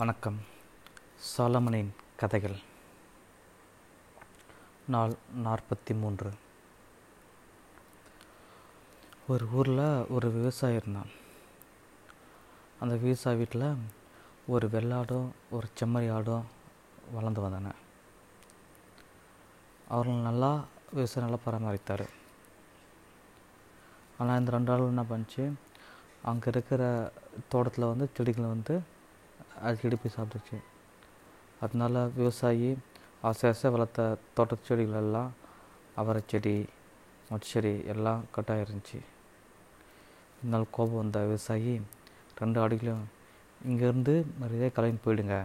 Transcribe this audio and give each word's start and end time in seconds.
வணக்கம். 0.00 0.36
சாலமனின் 1.30 1.88
கதைகள். 2.20 2.58
நாள் 4.92 5.14
நாற்பத்தி 5.46 5.92
மூன்று 6.02 6.30
ஒரு 9.32 9.46
ஊரில் 9.58 9.82
ஒரு 10.14 10.28
விவசாயி 10.36 10.78
இருந்தான். 10.80 11.10
அந்த 12.82 12.94
விவசாயி 13.04 13.38
வீட்டில் 13.40 13.66
ஒரு 14.54 14.68
வெள்ளாடும் 14.74 15.28
ஒரு 15.56 15.68
செம்மறி 15.80 16.08
ஆடும் 16.18 16.46
வளர்ந்து 17.16 17.42
வந்தன. 17.46 17.74
அவர்கள் 19.88 20.26
நல்லா 20.28 20.52
விவசாயம் 20.92 21.26
நல்லா 21.26 21.42
பராமரித்தார். 21.46 22.06
ஆனால் 24.20 24.40
இந்த 24.42 24.56
ரெண்டு 24.56 24.72
ஆளும் 24.76 24.94
என்ன 24.94 25.04
பண்ணுச்சு 25.12 25.44
அங்கே 26.32 26.50
இருக்கிற 26.54 27.12
தோட்டத்தில் 27.54 27.90
வந்து 27.92 28.08
செடிகளை 28.16 28.48
வந்து 28.56 28.76
அடிக்கடி 29.62 29.96
போய் 29.96 30.16
சாப்பிட்டுச்சு 30.16 30.58
அதனால 31.60 32.04
விவசாயி 32.18 32.76
ஆசை 33.28 33.50
ஆசை 33.50 33.70
வளர்த்த 33.70 34.18
தோட்ட 34.34 34.54
செடிகள் 34.66 35.00
எல்லாம் 35.02 35.30
அவரை 35.94 36.22
செடி 36.26 36.54
மொச்செடி 37.30 37.72
எல்லாம் 37.84 38.20
கட்டாக 38.34 38.64
இருந்துச்சு. 38.64 38.98
இதனால் 40.38 40.66
கோபம் 40.70 41.00
வந்த 41.00 41.18
விவசாயி 41.24 41.80
ரெண்டு 42.38 42.58
ஆடுகளையும் 42.62 43.04
இங்கேருந்து 43.68 44.14
மரியாதை 44.38 44.70
கலைன்னு 44.76 45.04
போயிடுங்க. 45.04 45.36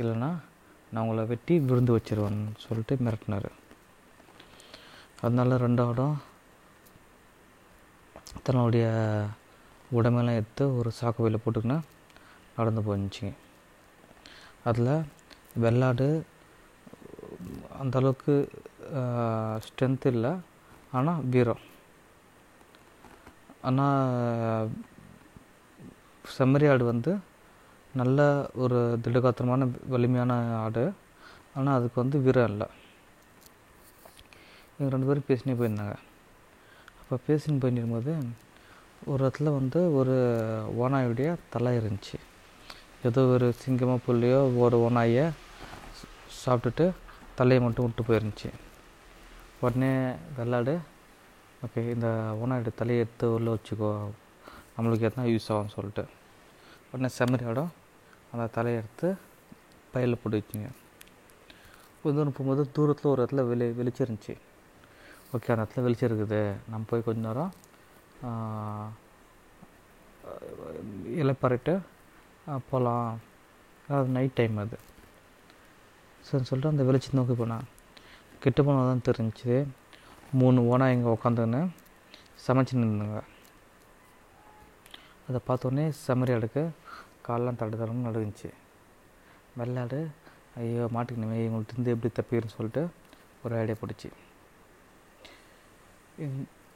இல்லைன்னா 0.00 0.30
நான் 0.92 1.02
உங்களை 1.04 1.24
வெட்டி 1.24 1.54
விருந்து 1.58 1.96
வச்சிருவேன்னு 1.96 2.52
சொல்லிட்டு 2.64 2.94
மிரட்டினார். 2.96 3.48
அதனால 5.20 5.56
ரெண்டு 5.56 5.82
ஆடும் 5.82 6.16
தன்னுடைய 8.42 8.86
உடம்பெல்லாம் 9.90 10.38
எடுத்து 10.40 10.76
ஒரு 10.78 10.90
சாக்கு 11.00 11.40
போட்டுக்கினா 11.44 11.78
நடந்து 12.58 12.82
போயிருந்துச்சிங்க 12.86 13.34
அதில் 14.68 14.92
வெள்ளாடு 15.64 16.08
அந்தளவுக்கு 17.82 18.34
ஸ்ட்ரென்த் 19.66 20.06
இல்லை. 20.12 20.32
ஆனால் 20.98 21.24
வீரம். 21.32 21.62
ஆனால் 23.68 24.70
செம்மறி 26.24 26.66
ஆடு 26.72 26.84
வந்து 26.92 27.12
நல்ல 28.00 28.26
ஒரு 28.64 28.78
திடகாத்திரமான 29.04 29.68
வலிமையான 29.92 30.32
ஆடு. 30.64 30.84
ஆனால் 31.56 31.76
அதுக்கு 31.78 32.02
வந்து 32.02 32.18
வீரம் 32.26 32.50
இல்லை. 32.52 32.68
இவங்க 34.74 34.90
ரெண்டு 34.94 35.08
பேரும் 35.08 35.28
பேசினே 35.30 35.56
போயிருந்தாங்க. 35.60 35.96
அப்போ 37.00 37.16
பேசின்னு 37.28 37.62
போயிருக்கும்போது 37.62 38.14
ஒரு 39.10 39.20
இடத்துல 39.24 39.52
வந்து 39.58 39.80
ஒரு 39.98 40.16
ஓனாயுடைய 40.84 41.28
தலை 41.54 41.72
இருந்துச்சு. 41.80 42.18
ஏதோ 43.06 43.22
ஒரு 43.34 43.48
சிங்கமோ 43.62 43.96
புள்ளியோ 44.06 44.38
ஒரு 44.62 44.76
ஓனாயை 44.86 45.24
சாப்பிட்டுட்டு 46.44 46.86
தலையை 47.38 47.60
மட்டும் 47.64 47.84
விட்டு 47.86 48.02
போயிருந்துச்சு. 48.08 48.50
உடனே 49.60 49.90
வெள்ளாடு 50.36 50.74
ஓகே 51.64 51.82
இந்த 51.94 52.08
ஓனாயுடைய 52.42 52.72
தலையை 52.80 53.04
எடுத்து 53.04 53.26
உள்ளே 53.34 53.50
வச்சுக்கோ. 53.54 53.90
நம்மளுக்கு 54.76 55.06
எதனா 55.08 55.24
யூஸ் 55.32 55.48
ஆகும்னு 55.54 55.74
சொல்லிட்டு. 55.76 56.04
உடனே 56.92 57.10
செம்மறியாடும் 57.18 57.70
அந்த 58.32 58.46
தலையை 58.56 58.80
எடுத்து 58.82 59.08
பையில் 59.92 60.20
போட்டு 60.22 60.40
வச்சுங்க. 60.40 60.70
கொஞ்சம் 62.02 62.32
போகும்போது 62.32 62.64
தூரத்தில் 62.76 63.12
ஒரு 63.12 63.20
இடத்துல 63.24 63.44
வெளி 63.50 63.68
வெளிச்சம் 63.78 64.06
இருந்துச்சு 64.08 64.34
ஓகே 65.34 65.52
அந்த 65.54 65.62
இடத்துல 65.64 65.84
வெளிச்சம் 65.86 66.08
இருக்குது 66.10 66.42
நம்ம 66.70 66.84
போய் 66.90 67.06
கொஞ்ச 67.06 67.20
நேரம் 67.28 67.52
இலை 71.12 71.22
இலைப்பறிட்டு 71.22 71.74
போகலாம் 72.70 73.08
அதாவது 73.86 74.08
நைட் 74.16 74.36
டைம் 74.38 74.56
அது. 74.62 74.76
சரின்னு 76.26 76.48
சொல்லிட்டு 76.50 76.72
அந்த 76.72 76.84
வெளிச்சத்தை 76.88 77.16
நோக்கி 77.18 77.34
போனேன் 77.40 77.66
கிட்ட 78.44 78.60
போனால் 78.66 78.88
தான் 78.90 79.06
தெரிஞ்சுது. 79.08 79.58
மூணு 80.40 80.60
ஓனா 80.72 80.86
இங்கே 80.94 81.10
உக்காந்துன்னு 81.16 81.60
சமைச்சு 82.44 82.74
நின்றுங்க 82.80 83.20
அதை 85.28 85.40
பார்த்தோன்னே 85.48 85.84
செமரி 86.04 86.32
அடுக்கு 86.36 86.62
காலெலாம் 87.26 87.60
தடு 87.60 87.80
தடன்னு 87.80 88.06
நடுங்குச்சு. 88.08 88.50
வெள்ளாடு 89.58 89.98
ஐயோ 90.60 90.84
மாட்டுக்கணுமே 90.94 91.38
இவங்கள்ட்ட 91.46 91.74
இருந்து 91.74 91.94
எப்படி 91.94 92.10
தப்பிக்கிறேன்னு 92.18 92.56
சொல்லிட்டு 92.56 92.82
ஒரு 93.44 93.54
ஐடியா 93.60 93.76
பிடிச்சி 93.82 94.08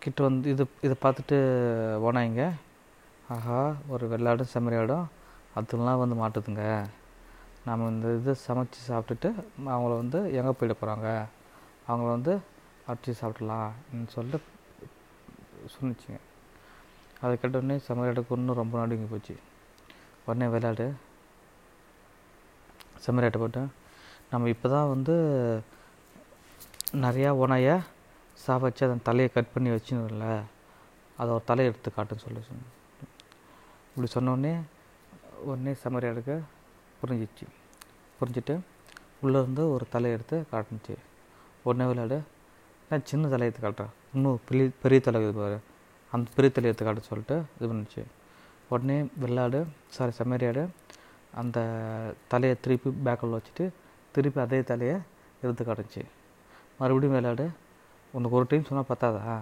கிட்ட 0.03 0.19
வந்து 0.27 0.47
இது 0.55 0.65
இதை 0.87 0.97
பார்த்துட்டு 1.05 1.37
ஓனாயிங்க. 2.09 2.45
ஆஹா 3.35 3.59
ஒரு 3.95 4.05
வெள்ளாடும் 4.13 4.53
செம்மறியாடும் 4.53 5.07
அதுலாம் 5.59 6.01
வந்து 6.03 6.17
மாட்டுதுங்க. 6.23 6.65
நம்ம 7.67 7.89
இந்த 7.95 8.07
இதை 8.19 8.33
சமைச்சு 8.47 8.81
சாப்பிட்டுட்டு 8.89 9.29
அவங்கள 9.73 9.93
வந்து 10.03 10.19
எங்கே 10.39 10.53
போயிட 10.59 10.75
போகிறாங்க 10.81 11.09
அவங்கள 11.89 12.09
வந்து 12.17 12.33
அடிச்சு 12.91 13.13
சாப்பிடலாம்னு 13.21 14.09
சொல்லிட்டு 14.17 14.49
சொன்னிச்சுங்க. 15.75 16.19
அதை 17.23 17.33
கேட்டோடனே 17.43 17.77
செம்மறியாட்டுக்கு 17.87 18.37
இன்னும் 18.39 18.61
ரொம்ப 18.63 18.75
நடுங்கி 18.83 19.07
போச்சு. 19.13 19.35
உடனே 20.27 20.47
விளையாடு 20.55 20.87
செம்மறியாட்டை 23.05 23.41
போட்டு 23.45 23.63
நம்ம 24.33 24.49
இப்போ 24.55 24.67
தான் 24.75 24.91
வந்து 24.95 25.15
நிறையா 27.05 27.31
ஓனாயை 27.43 27.75
சாப்பிச்சு 28.45 28.83
அதன் 28.87 29.07
தலையை 29.09 29.29
கட் 29.35 29.55
பண்ணி 29.55 29.71
வச்சுன்னு 29.75 30.31
அதை 31.21 31.29
ஒரு 31.37 31.45
தலையை 31.51 31.69
எடுத்து 31.71 31.91
காட்டுன்னு 31.97 32.25
சொல்லி 32.27 32.41
சொன்னேன். 32.49 32.71
இப்படி 33.91 34.09
சொன்னோடனே 34.15 34.53
உடனே 35.49 35.73
செம்மறியாடுக்கு 35.83 36.37
புரிஞ்சிச்சு. 37.01 37.47
புரிஞ்சுட்டு 38.19 38.55
உள்ளேருந்து 39.25 39.63
ஒரு 39.75 39.85
தலையை 39.95 40.13
எடுத்து 40.19 40.37
காட்டுனுச்சு. 40.53 40.95
உடனே 41.69 41.85
விளையாடு. 41.91 42.19
நான் 42.89 43.05
சின்ன 43.11 43.29
தலையை 43.33 43.49
எடுத்து 43.51 43.63
காட்டுறேன் 43.67 43.93
இன்னும் 44.15 44.41
பெரிய 44.49 44.71
பெரிய 44.83 45.01
தலை 45.07 45.21
இது 45.23 45.33
பாரு. 45.41 45.59
அந்த 46.13 46.31
பெரிய 46.37 46.51
தலை 46.57 46.67
எடுத்து 46.71 46.87
காட்ட 46.87 47.03
சொல்லிட்டு 47.11 47.37
இது 47.57 47.69
பண்ணுச்சு. 47.73 48.03
உடனே 48.73 48.97
விளையாடு. 49.23 49.61
சாரி 49.97 50.13
செம்மறியாடு 50.19 50.65
அந்த 51.41 51.59
தலையை 52.33 52.57
திருப்பி 52.65 52.91
பேக்கில் 53.07 53.37
வச்சுட்டு 53.37 53.65
திருப்பி 54.17 54.41
அதே 54.47 54.61
தலையை 54.71 54.97
எடுத்து 55.43 55.63
காட்டுச்சு 55.65 56.03
மறுபடியும் 56.81 57.17
விளையாடு. 57.17 57.47
உனக்கு 58.17 58.37
ஒரு 58.39 58.47
டைம் 58.49 58.69
சொன்னால் 58.69 58.91
பத்தாதா? 58.93 59.37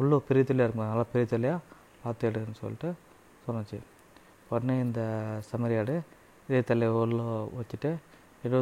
உள்ளே 0.00 0.16
பெரிய 0.28 0.44
தலையாக 0.48 0.68
இருக்கும் 0.68 0.90
நல்லா 0.90 1.04
பெரிய 1.12 1.26
தலையாக 1.32 1.58
பார்த்து 2.02 2.30
எடுன்னு 2.30 2.60
சொல்லிட்டு 2.62 2.90
சொன்னச்சு. 3.46 3.78
உடனே 4.50 4.80
இந்த 4.80 5.00
செம்மறியாடு 5.50 5.94
இதே 6.48 6.60
தலையை 6.62 6.92
உள்ள 6.94 7.22
வச்சுட்டு 7.58 7.90
ஏதோ 8.44 8.58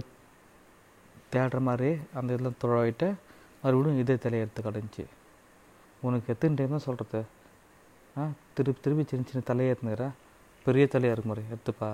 தேடுற 1.32 1.58
மாதிரி 1.60 1.90
அந்த 2.14 2.34
இதில் 2.34 2.58
துழவிட்டு 2.62 3.08
மறுபடியும் 3.64 3.98
இதே 3.98 4.16
தலையை 4.16 4.44
எடுத்து 4.44 4.62
கடைஞ்சி. 4.62 5.04
உனக்கு 6.02 6.32
எத்தனை 6.32 6.56
டைம் 6.56 6.70
தான் 6.70 6.86
சொல்கிறது 6.86 7.20
ஆ 8.16 8.22
திருப்பி 8.54 8.80
திருப்பி 8.80 9.04
சின்ன 9.04 9.26
சின்ன 9.26 9.42
தலையை 9.44 9.70
எடுத்துக்கிற 9.72 10.06
பெரிய 10.66 10.86
தலையாக 10.86 11.14
இருக்கும் 11.14 11.32
மாதிரி 11.34 11.48
எடுத்து 11.48 11.72
பா 11.72 11.88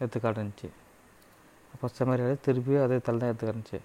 எடுத்து 0.00 0.18
காட்டுச்சு 0.18 0.68
அப்போ 1.72 1.88
செம்மறியாடு 1.98 2.40
திருப்பி 2.40 2.76
அதே 2.76 2.98
தலை 2.98 3.18
தான் 3.18 3.28
எடுத்து 3.28 3.46
காட்டுச்சு 3.46 3.80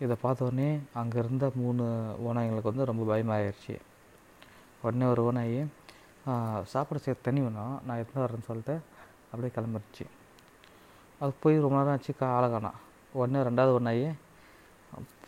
இதை 0.00 0.16
பார்த்தோடனே 0.22 0.68
அங்கே 0.92 1.18
இருந்த 1.18 1.52
மூணு 1.54 1.84
ஓனாய்களுக்கு 2.28 2.70
வந்து 2.70 2.84
ரொம்ப 2.84 3.04
பயமாகிடுச்சு 3.04 3.76
உடனே 4.82 5.06
ஒரு 5.06 5.22
ஓனாயி 5.22 5.60
சாப்பாடு 6.72 7.02
செய்ய 7.04 7.16
தண்ணி 7.26 7.40
வேணும். 7.46 7.74
நான் 7.86 8.00
எடுத்து 8.02 8.22
வரேன்னு 8.24 8.48
சொல்லிட்டு 8.50 8.74
அப்படியே 9.30 9.50
கிளம்பிடுச்சு 9.56 10.06
அது 11.20 11.32
போய் 11.42 11.62
ரொம்ப 11.64 11.76
நேரம் 11.78 11.94
ஆச்சு 11.96 12.12
கா 12.22 12.28
ஒன்று 12.48 12.72
உடனே 13.18 13.40
ரெண்டாவது 13.48 13.76
ஒன்றாயி 13.78 14.08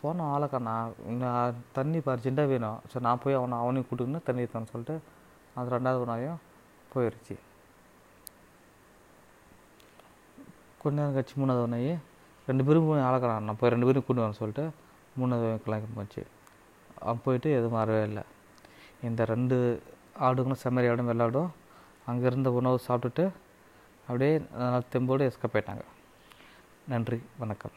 போனோம் 0.00 0.30
ஆளை 0.32 0.46
நான் 0.68 1.62
தண்ணி 1.76 1.96
இப்போ 2.00 2.10
அர்ஜென்ட்டாக 2.14 2.50
வேணும். 2.52 2.78
சரி 2.90 3.04
நான் 3.06 3.22
போய் 3.22 3.38
அவனை 3.38 3.56
அவனையும் 3.62 3.88
கூட்டுக்குன்னு 3.88 4.26
தண்ணி 4.28 4.42
எடுத்தான்னு 4.44 4.72
சொல்லிட்டு 4.72 4.96
அது 5.60 5.74
ரெண்டாவது 5.76 6.02
ஒன்றாயும் 6.04 6.38
போயிடுச்சு 6.92 7.36
கொஞ்ச 10.82 10.94
நேரம் 10.98 11.14
கழிச்சு 11.16 11.38
மூணாவது 11.40 11.64
ஒன்றாயி 11.66 11.92
ரெண்டு 12.48 12.64
பேரும் 12.66 12.88
போய் 12.90 13.06
ஆளை 13.08 13.18
நான் 13.48 13.58
போய் 13.60 13.72
ரெண்டு 13.74 13.88
பேரும் 13.88 14.06
கூட்டு 14.06 14.22
வரேன்னு 14.22 14.40
சொல்லிட்டு 14.42 14.64
மூணாவது 15.20 15.48
கிளம்பி 15.64 15.90
போச்சு. 15.96 16.22
அவன் 17.04 17.24
போயிட்டு 17.24 17.48
எதுவும் 17.58 17.78
வரவே 17.80 18.02
இல்லை. 18.10 18.24
இந்த 19.08 19.24
ரெண்டு 19.32 19.56
ஆடுங்களும் 20.26 20.62
செம்மறி 20.64 20.90
ஆடும் 20.92 21.10
விளாடும் 21.10 21.50
அங்கே 22.10 22.26
இருந்த 22.30 22.50
உணவு 22.58 22.78
சாப்பிட்டுட்டு 22.88 23.24
அப்படியே 24.06 24.32
தெம்போடு 24.92 25.28
எஸ்கப் 25.30 25.56
ஆயிட்டாங்க. 25.58 25.84
நன்றி 26.92 27.18
வணக்கம். 27.42 27.76